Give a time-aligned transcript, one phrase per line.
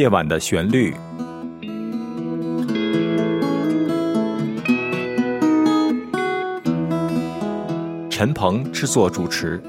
[0.00, 0.94] 夜晚的旋律，
[8.08, 9.60] 陈鹏制作主持。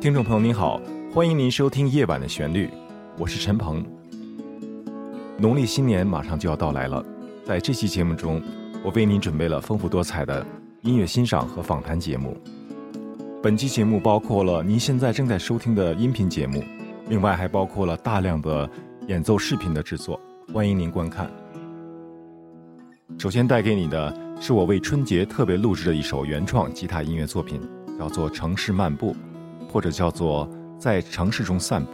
[0.00, 0.80] 听众朋友您好，
[1.12, 2.66] 欢迎您收听《夜晚的旋律》，
[3.16, 3.86] 我是陈鹏。
[5.38, 7.06] 农历新年马上就要到来了，
[7.44, 8.42] 在这期节目中，
[8.84, 10.44] 我为您准备了丰富多彩的
[10.82, 12.36] 音乐欣赏和访谈节目。
[13.40, 16.60] 本期节目包括了您现在正在收听的音频节目，
[17.08, 18.68] 另外还包括了大量的
[19.08, 20.20] 演奏视频的制作，
[20.52, 21.30] 欢迎您观看。
[23.18, 27.60] 首先带给你的是我为春节特别录制的一首原创吉他音乐作品，
[27.98, 29.12] 叫做《城市漫步》。
[29.74, 30.48] 或者叫做
[30.78, 31.90] 在城市中散步。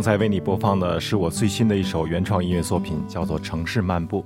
[0.00, 4.22] 刚才为你播放的是我最新的一首原创音乐作品，叫做《城市漫步》。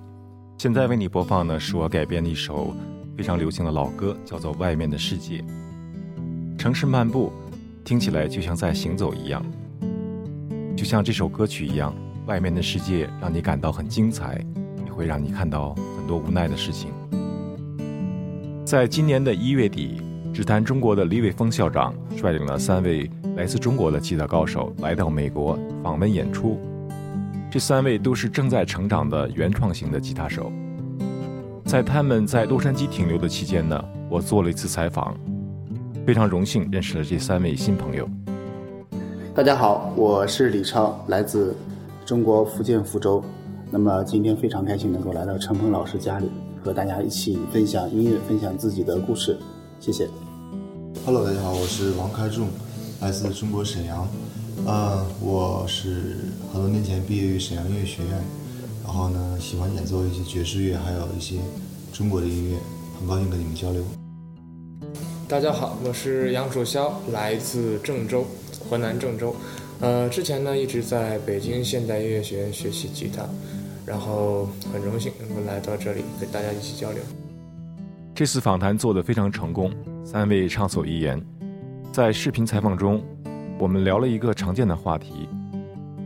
[0.57, 2.73] 现在为你播放的是我改编的一首
[3.17, 5.39] 非常流行的老歌，叫做《外面的世界》。
[6.57, 7.33] 城市漫步
[7.85, 9.45] 听起来就像在行走一样，
[10.77, 11.93] 就像这首歌曲一样，
[12.27, 14.41] 外面的世界让你感到很精彩，
[14.87, 16.93] 也会让你看到很多无奈的事情。
[18.65, 20.01] 在今年的一月底，
[20.35, 23.09] 只谈中国的李伟峰校长率领了三位。
[23.37, 26.57] 来自中国的吉他高手来到美国访问演出，
[27.51, 30.53] 这三位都是正在成长的原创型的吉他手。
[31.65, 35.17] 在他们在洛杉矶停留的期间呢，我做了一次采访，
[36.07, 38.09] 非常荣幸认识了这三位新朋友。
[39.35, 41.57] 大家好，我是李超，来自
[42.05, 43.21] 中国福建福州。
[43.69, 46.31] 那么今天非常开心能够来到陈鹏老师家里，
[46.63, 49.37] 和大家一起分享音乐，分享自己的故事。
[49.81, 50.09] 谢谢。
[51.07, 52.49] Hello，大家好，我是王开仲。
[53.03, 54.09] 来自中国沈阳，
[54.65, 56.17] 呃，我是
[56.51, 58.13] 很多年前毕业于沈阳音乐学院，
[58.83, 61.37] 然后呢，喜欢演奏一些爵士乐，还有一些
[61.93, 62.57] 中国的音乐，
[62.99, 63.85] 很高兴跟你们交流。
[65.29, 68.25] 大家好，我是杨楚霄，来自郑州，
[68.71, 69.37] 河南郑州，
[69.81, 73.29] 呃，之前呢一直在北京现代音乐学院学习吉他，
[73.85, 77.03] 然后很荣幸能够来到这里跟大家一起交流。
[78.15, 79.71] 这次访谈做得非常成功，
[80.05, 81.19] 三位畅所欲言。
[81.91, 83.03] 在视频采访中，
[83.59, 85.27] 我们聊了一个常见的话题，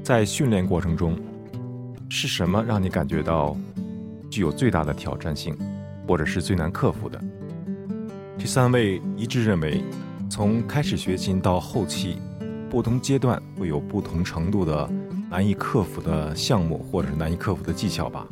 [0.05, 1.19] 在训练过程中，
[2.09, 3.57] 是什么让你感觉到
[4.31, 5.59] 具有最大的挑战性，
[6.07, 7.21] 或者是最难克服的？
[8.39, 9.83] 这三位一致认为，
[10.31, 12.19] 从开始学琴到后期，
[12.71, 14.89] 不同阶段会有不同程度的
[15.29, 18.25] 难以克服的项目，或者是难以克服的技巧吧。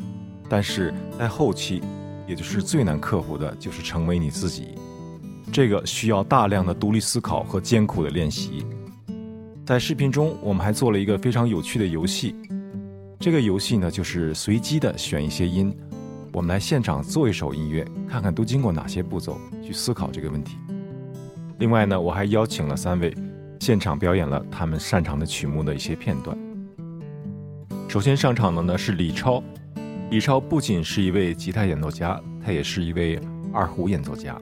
[0.49, 1.83] 但是在后期，
[2.25, 4.69] 也就是最难克服的，就是成为你自己。
[5.53, 8.67] 这个需要大量的独立思考和艰苦的练习。
[9.65, 12.35] 在视频中，我们还做了一个非常有趣的游戏。
[13.19, 15.75] 这个游戏呢，就是随机的选一些音，
[16.33, 20.57] 我们来现场做一首音乐，看看都经过哪些步骤去思考这个问题。
[21.59, 23.13] 另外呢，我还邀请了三位
[23.59, 26.37] 现场表演了他们擅长的曲目的一些片段。
[27.89, 29.43] 首先上场的呢是李超，
[30.11, 33.19] 李超不仅是一位吉他演奏家，他也是一位
[33.53, 34.39] 二胡演奏家。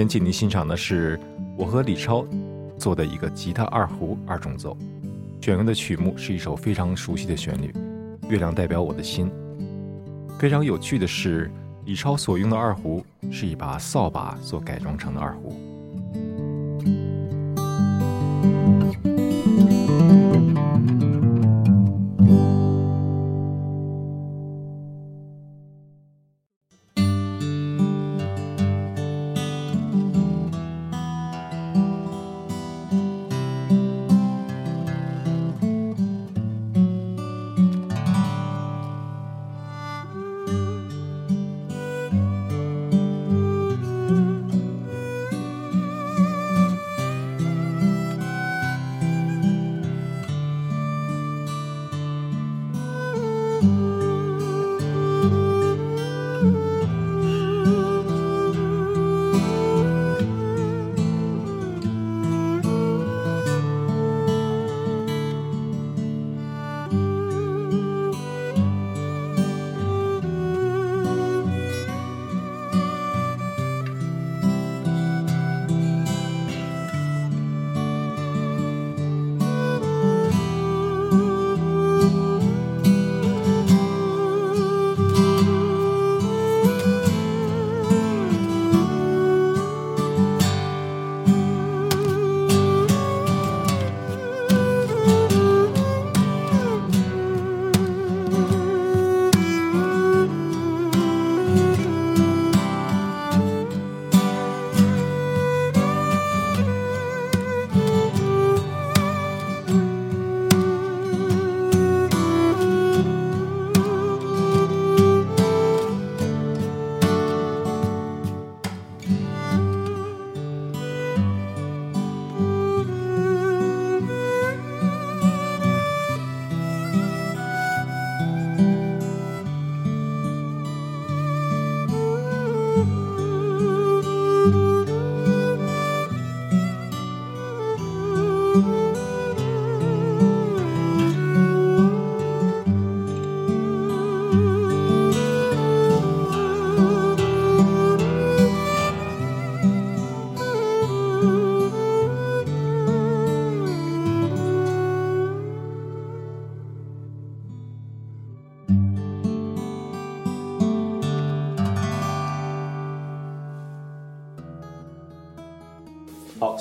[0.00, 1.20] 先请您欣赏的是
[1.58, 2.24] 我和李超。
[2.78, 4.74] 做的一个吉他二胡二重奏，
[5.42, 7.70] 选用的曲目是一首非常熟悉的旋律，
[8.30, 9.30] 《月亮代表我的心》。
[10.38, 11.50] 非常有趣的是，
[11.84, 15.54] 李超所用的二胡是一把扫把所改装成的二胡。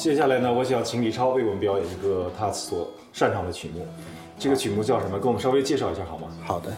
[0.10, 3.86] 接下来呢，我想请李超为我们表演一个他所擅长的曲目。
[4.40, 5.20] 这个曲目叫什么？
[5.20, 6.30] 跟我们稍微介绍一下好吗？
[6.44, 6.74] 好的，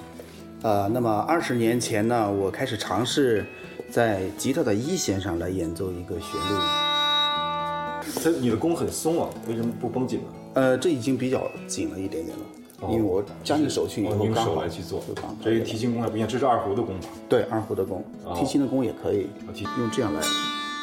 [0.64, 3.46] 呃，那么二十年前呢，我开始尝试
[3.90, 8.12] 在吉他的一弦上来演奏一个旋律。
[8.22, 10.26] 这你的弓很松啊，为什么不绷紧呢？
[10.56, 12.44] 呃，这已经比较紧了一点点了，
[12.90, 17.08] 因为我加进手去以哦，用后刚好手来去做就刚好，这提琴弓还不一样，这是二胡的弓法。
[17.30, 18.04] 对二胡的弓，
[18.36, 20.28] 提琴的弓也可以提用这样来带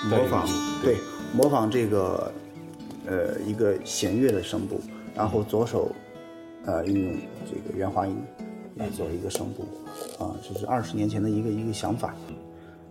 [0.07, 0.53] 模仿领，
[0.83, 0.97] 对，
[1.35, 2.33] 模仿这个
[3.07, 4.81] 呃一个弦乐的声部，
[5.15, 5.91] 然后左手
[6.65, 8.17] 呃运用这个圆滑音
[8.77, 9.65] 来做一个声部，
[10.23, 12.15] 啊，这是二十年前的一个一个想法。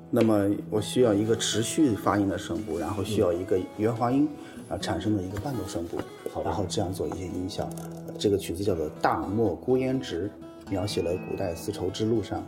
[0.10, 4.28] 那么我需要一个持续发音的声部，然后需要一个圆滑音
[4.70, 5.98] 啊产生的一个伴奏声部，
[6.44, 7.70] 然后这样做一些音效。
[8.08, 10.32] 呃这个曲子叫做《大漠孤烟直》，
[10.72, 12.44] 描写了古代丝绸之路上，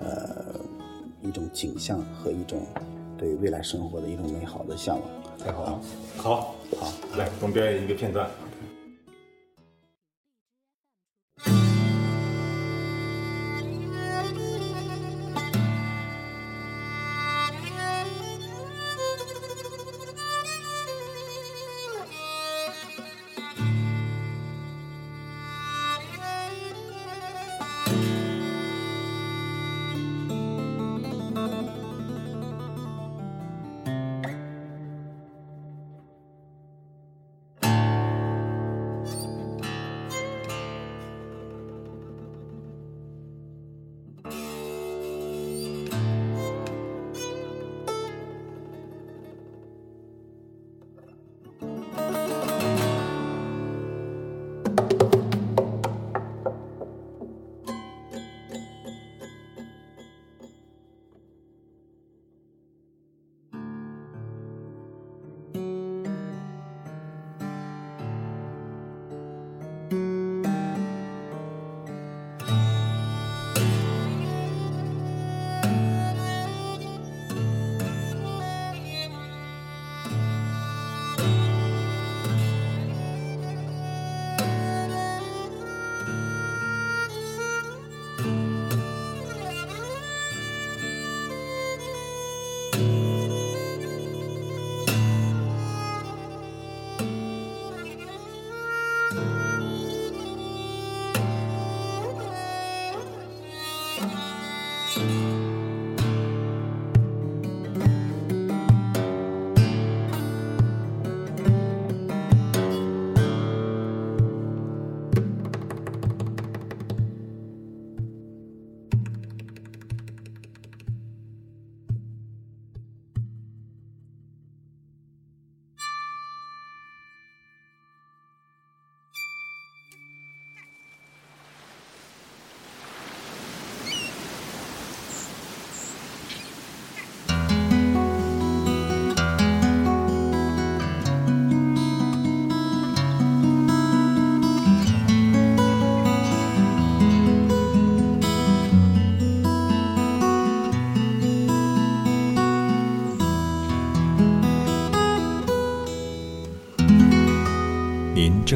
[0.00, 0.60] 呃，
[1.22, 2.60] 一种景象和一种
[3.24, 5.08] 对未来生活的一种美好的向往。
[5.38, 5.80] 太好了，
[6.18, 8.28] 好，好，来，我们表演一个片段。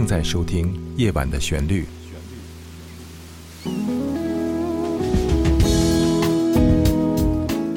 [0.08, 1.82] 在收听《夜晚的旋律》。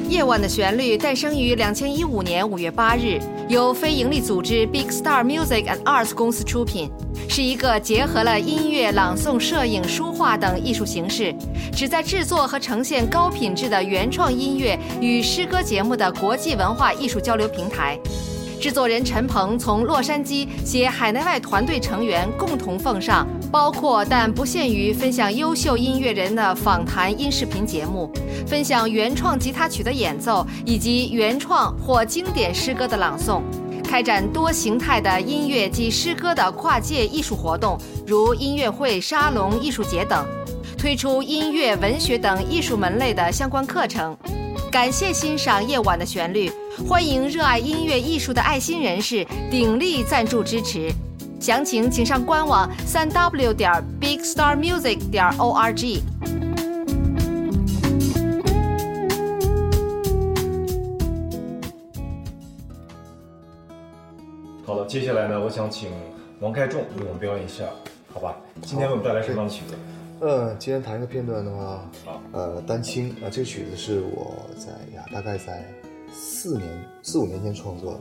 [0.08, 3.20] 《夜晚的旋律》诞生于两千一五年五月八日，
[3.50, 6.90] 由非营利组织 Big Star Music and Arts 公司出品，
[7.28, 11.34] 是一个结合了音乐、朗诵、摄影、书画等艺术形式，
[11.76, 17.98] 旨在制作和呈现高品质的原创音乐与诗歌节目的国际文化艺术交流平台。
[18.62, 28.08] 制作人陈鹏从洛杉矶携海内外团队成员共同奉上，包括但不限于分享优秀音乐人的访谈音视频节目，
[28.46, 33.42] 分享原创吉他曲的演奏以及原创或经典诗歌的朗诵，
[33.82, 37.76] 开展多形态的音乐及诗歌的跨界艺术活动，
[38.06, 40.24] 如音乐会、沙龙、艺术节等，
[40.78, 44.16] 推出音乐、文学等艺术门类的相关课程。
[44.72, 46.50] 感谢欣赏夜晚的旋律，
[46.88, 50.90] 欢迎热爱音乐艺术的爱心人士鼎力赞助支持。
[51.38, 56.00] 详情请上官网三 w 点 bigstarmusic 点 org。
[64.64, 65.90] 好了，接下来呢，我想请
[66.40, 67.64] 王开仲为我们表演一下，
[68.10, 68.34] 好吧？
[68.62, 69.74] 今天为我们带来什么样的曲子？
[70.22, 71.90] 呃，今天弹一个片段的话，
[72.30, 75.66] 呃，丹青啊、这个曲子是我在呀，大概在
[76.12, 76.68] 四年
[77.02, 78.00] 四五年前创作的。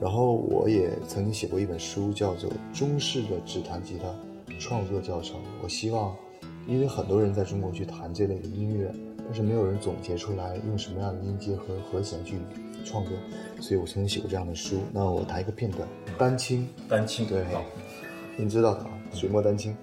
[0.00, 4.06] 然后我也曾经写过一本书，叫做《中式的指弹吉他
[4.60, 5.40] 创作教程》。
[5.60, 6.14] 我希望，
[6.68, 8.94] 因为很多人在中国去弹这类的音乐，
[9.24, 12.38] 但是没有人总结出来用什么样的音阶和和弦去
[12.84, 13.12] 创作，
[13.60, 14.82] 所以我曾经写过这样的书。
[14.92, 17.60] 那我弹一个片段，丹青，丹青，对好，
[18.36, 19.76] 你知道的啊，水墨丹青。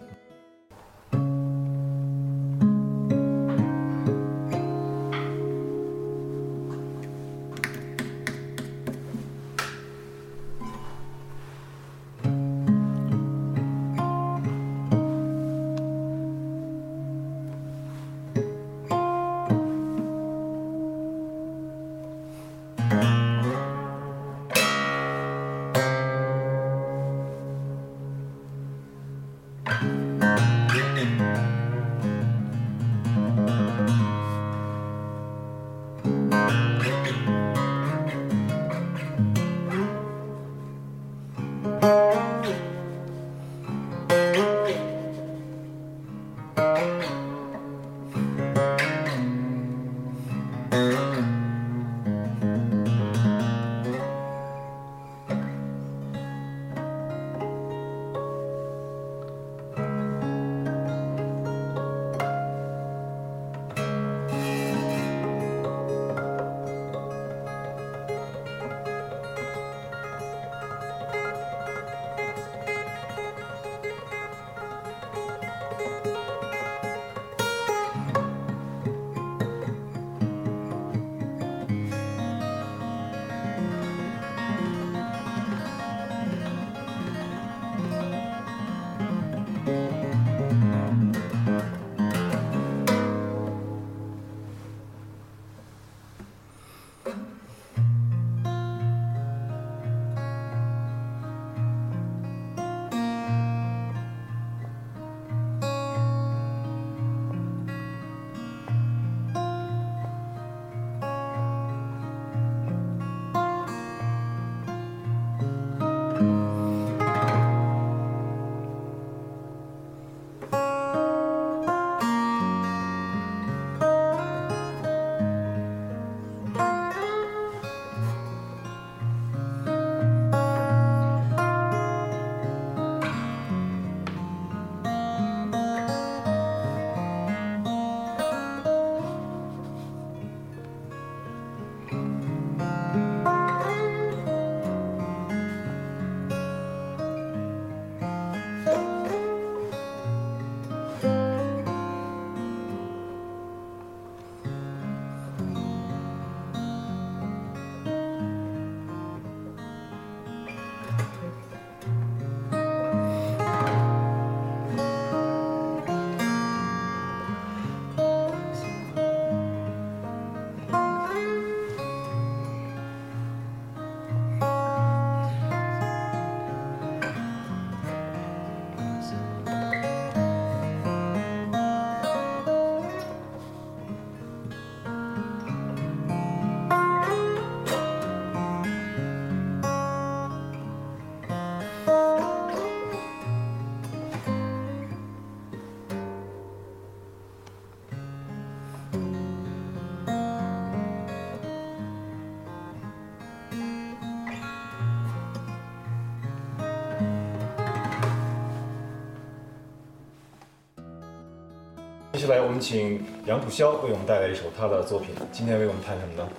[212.20, 215.10] 下来我们请杨浦霄为我们带来一首他的作品。
[215.32, 216.30] 今天为我们弹什么呢？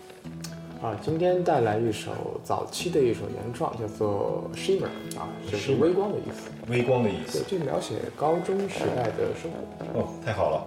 [0.80, 2.12] 啊，今天带来一首
[2.44, 4.86] 早期的一首原创，叫做《Shimmer》
[5.18, 6.50] 啊，就是微光的意思。
[6.68, 7.58] 微光的意思对，思。
[7.58, 10.00] 就描写高中时代的生活。
[10.00, 10.64] 哦，太好了。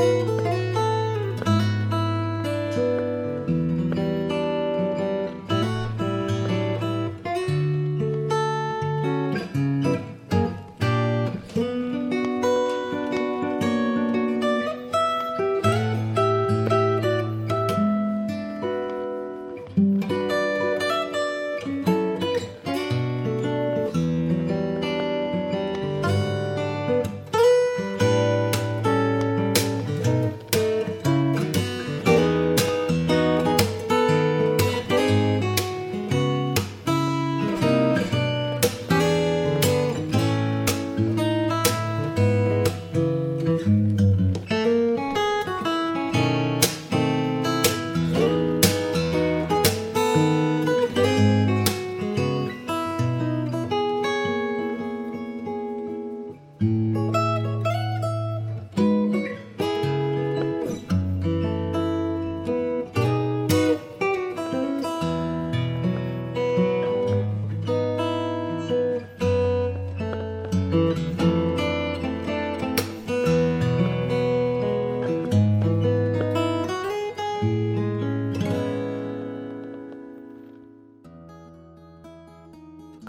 [0.00, 0.59] Música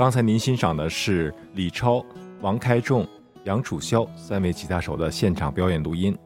[0.02, 2.04] 刚才您欣赏的是李超、
[2.42, 3.08] 王开仲、
[3.44, 6.18] 杨楚萧三位吉他手的现场表演录音。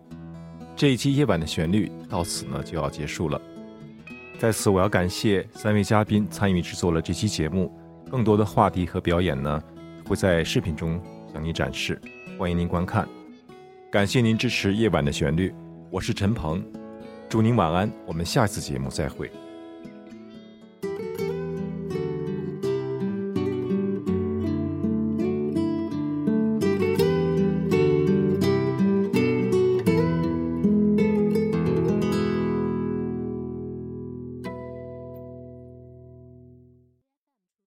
[0.78, 3.42] 这一期夜晚的旋律到此呢就要结束了。
[4.40, 7.70] 在此，我要感谢三位嘉宾参与制作了这期节目。
[8.10, 9.62] 更多的话题和表演呢，
[10.08, 10.98] 会在视频中
[11.34, 12.02] 向您展示，
[12.40, 13.06] 欢迎您观看。
[13.92, 15.54] 感谢您支持夜晚的旋律，
[15.92, 16.64] 我是陈鹏，
[17.28, 19.30] 祝您晚安，我们下次节目再会。